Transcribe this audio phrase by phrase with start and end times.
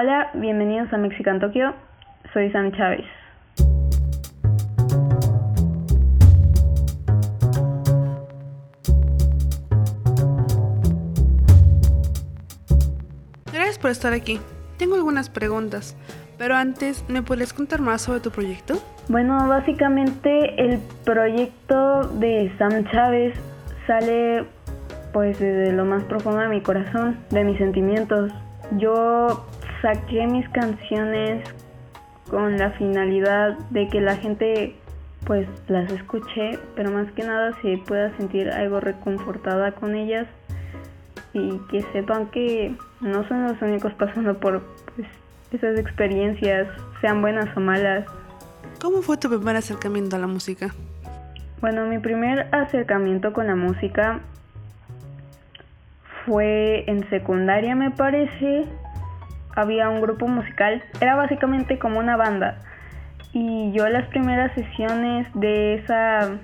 [0.00, 1.74] Hola, bienvenidos a Mexican Tokyo.
[2.32, 3.04] Soy Sam Chávez.
[13.52, 14.38] Gracias por estar aquí.
[14.76, 15.96] Tengo algunas preguntas,
[16.38, 18.74] pero antes, ¿me puedes contar más sobre tu proyecto?
[19.08, 23.34] Bueno, básicamente el proyecto de Sam Chávez
[23.88, 24.44] sale
[25.12, 28.30] pues desde lo más profundo de mi corazón, de mis sentimientos.
[28.76, 29.47] Yo
[29.82, 31.48] saqué mis canciones
[32.30, 34.76] con la finalidad de que la gente
[35.24, 40.26] pues las escuche, pero más que nada se pueda sentir algo reconfortada con ellas
[41.32, 44.62] y que sepan que no son los únicos pasando por
[44.96, 45.08] pues,
[45.52, 46.68] esas experiencias,
[47.00, 48.06] sean buenas o malas.
[48.80, 50.70] ¿Cómo fue tu primer acercamiento a la música?
[51.60, 54.20] Bueno, mi primer acercamiento con la música
[56.24, 58.66] fue en secundaria, me parece.
[59.58, 62.62] Había un grupo musical, era básicamente como una banda.
[63.32, 66.38] Y yo las primeras sesiones de esa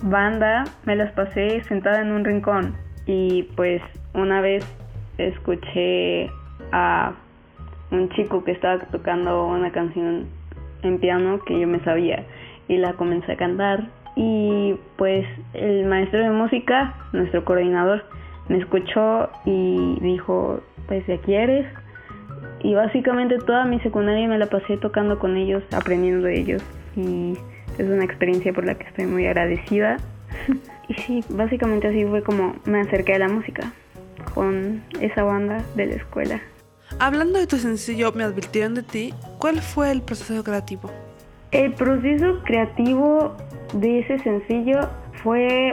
[0.00, 2.76] banda me las pasé sentada en un rincón.
[3.06, 3.82] Y pues
[4.14, 4.64] una vez
[5.18, 6.30] escuché
[6.70, 7.12] a
[7.90, 10.28] un chico que estaba tocando una canción
[10.82, 12.24] en piano que yo me sabía
[12.68, 18.04] y la comencé a cantar y pues el maestro de música, nuestro coordinador,
[18.48, 21.66] me escuchó y dijo, pues si quieres.
[22.62, 26.62] Y básicamente toda mi secundaria me la pasé tocando con ellos, aprendiendo de ellos.
[26.96, 27.34] Y
[27.78, 29.96] es una experiencia por la que estoy muy agradecida.
[30.88, 33.72] y sí, básicamente así fue como me acerqué a la música,
[34.34, 36.40] con esa banda de la escuela.
[36.98, 40.90] Hablando de tu sencillo Me advirtieron de ti, ¿cuál fue el proceso creativo?
[41.52, 43.36] El proceso creativo
[43.72, 44.80] de ese sencillo
[45.22, 45.72] fue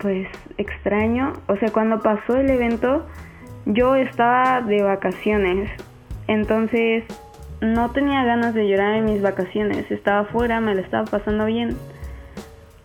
[0.00, 1.32] pues extraño.
[1.48, 3.04] O sea, cuando pasó el evento
[3.66, 5.70] yo estaba de vacaciones.
[6.26, 7.04] Entonces
[7.60, 9.90] no tenía ganas de llorar en mis vacaciones.
[9.90, 11.76] Estaba afuera, me lo estaba pasando bien.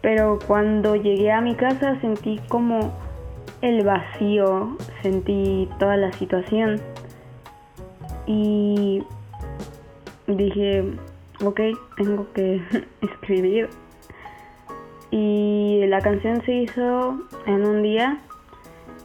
[0.01, 2.93] Pero cuando llegué a mi casa sentí como
[3.61, 6.79] el vacío, sentí toda la situación.
[8.25, 9.03] Y
[10.27, 10.85] dije,
[11.43, 11.59] ok,
[11.97, 12.61] tengo que
[13.01, 13.69] escribir.
[15.11, 18.19] Y la canción se hizo en un día.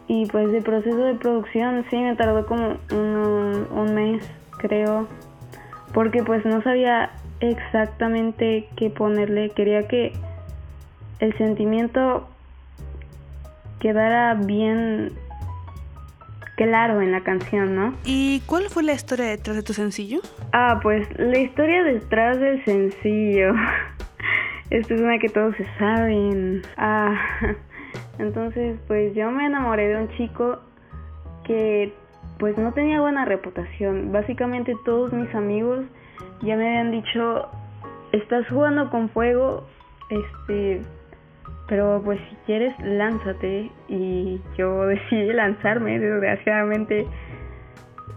[0.07, 4.29] Y pues el proceso de producción sí me tardó como un, un mes,
[4.59, 5.09] creo.
[5.93, 7.11] Porque pues no sabía
[7.41, 9.51] exactamente qué ponerle.
[9.51, 10.13] Quería que
[11.21, 12.29] el sentimiento
[13.81, 15.13] quedara bien
[16.57, 17.95] claro en la canción, ¿no?
[18.05, 20.21] ¿Y cuál fue la historia detrás de tu sencillo?
[20.53, 23.55] Ah, pues la historia detrás del sencillo.
[24.71, 26.63] Esta es una que todos se saben.
[26.77, 27.15] Ah,
[28.19, 30.59] entonces pues yo me enamoré de un chico
[31.45, 31.93] que
[32.39, 34.13] pues no tenía buena reputación.
[34.13, 35.85] Básicamente todos mis amigos
[36.43, 37.49] ya me habían dicho,
[38.13, 39.67] estás jugando con fuego,
[40.11, 40.83] este,
[41.69, 47.07] pero pues si quieres lánzate y yo decidí lanzarme desgraciadamente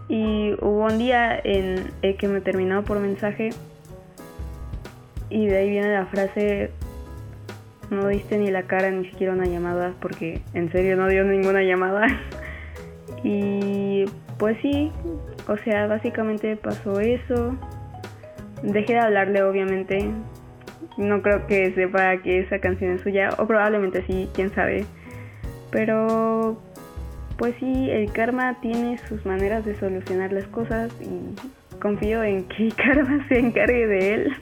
[0.08, 3.50] y hubo un día en el que me terminó por mensaje
[5.30, 6.70] y de ahí viene la frase
[7.90, 11.62] no diste ni la cara ni siquiera una llamada porque en serio no dio ninguna
[11.62, 12.06] llamada
[13.24, 14.04] y
[14.38, 14.92] pues sí
[15.46, 17.56] o sea básicamente pasó eso
[18.62, 20.12] dejé de hablarle obviamente
[20.98, 24.84] no creo que sepa que esa canción es suya, o probablemente sí, quién sabe.
[25.70, 26.60] Pero,
[27.36, 32.70] pues sí, el karma tiene sus maneras de solucionar las cosas y confío en que
[32.76, 34.32] karma se encargue de él.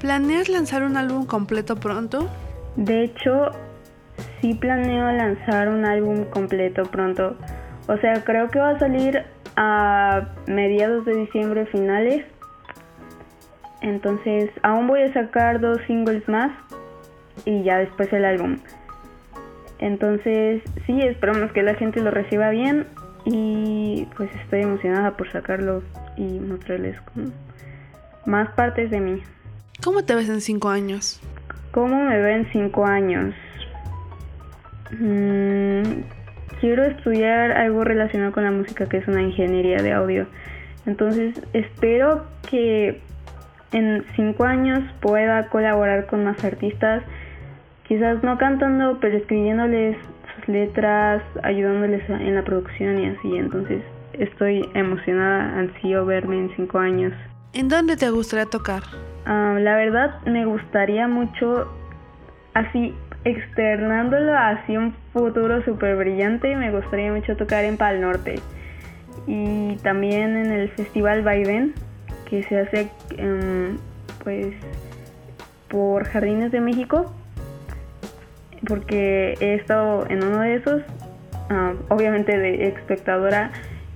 [0.00, 2.28] ¿Planeas lanzar un álbum completo pronto?
[2.78, 3.50] De hecho,
[4.40, 7.36] sí planeo lanzar un álbum completo pronto.
[7.86, 9.22] O sea, creo que va a salir
[9.56, 12.24] a mediados de diciembre finales
[13.80, 16.50] entonces aún voy a sacar dos singles más
[17.44, 18.58] y ya después el álbum.
[19.78, 22.86] Entonces sí, esperamos que la gente lo reciba bien
[23.24, 25.82] y pues estoy emocionada por sacarlo
[26.16, 26.96] y mostrarles
[28.26, 29.22] más partes de mí.
[29.82, 31.20] ¿Cómo te ves en cinco años?
[31.72, 33.34] ¿Cómo me veo en cinco años?
[34.90, 35.82] Mm,
[36.60, 40.26] quiero estudiar algo relacionado con la música, que es una ingeniería de audio.
[40.86, 43.00] Entonces espero que
[43.72, 47.02] en cinco años pueda colaborar con más artistas,
[47.86, 49.96] quizás no cantando, pero escribiéndoles
[50.34, 53.36] sus letras, ayudándoles en la producción y así.
[53.36, 53.82] Entonces
[54.14, 57.12] estoy emocionada, ansío verme en cinco años.
[57.52, 58.82] ¿En dónde te gustaría tocar?
[59.30, 61.70] Ah, la verdad me gustaría mucho,
[62.54, 62.94] así
[63.24, 68.36] externándolo hacia un futuro súper brillante, me gustaría mucho tocar en Pal Norte.
[69.26, 71.74] y también en el festival Vaivén
[72.30, 72.88] que se hace
[73.18, 73.76] em,
[74.24, 74.54] pues
[75.68, 77.12] por Jardines de México
[78.66, 80.82] porque he estado en uno de esos
[81.50, 83.50] ah, obviamente de espectadora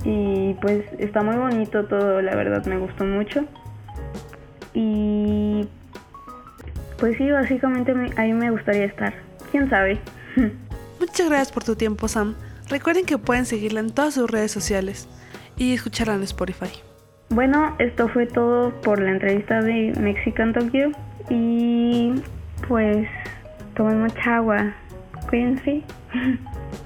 [0.04, 3.46] y pues está muy bonito todo la verdad me gustó mucho
[4.74, 5.68] y
[6.98, 9.14] pues sí básicamente ahí me gustaría estar
[9.50, 9.98] quién sabe
[11.00, 12.34] muchas gracias por tu tiempo Sam
[12.68, 15.08] recuerden que pueden seguirla en todas sus redes sociales
[15.56, 16.72] y escucharla en Spotify
[17.34, 20.90] bueno, esto fue todo por la entrevista de Mexican Tokyo
[21.30, 22.12] y
[22.68, 23.08] pues
[23.74, 24.74] tomen mucha agua.
[25.30, 25.82] Cuídense.